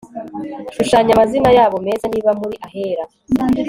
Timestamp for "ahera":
2.65-3.03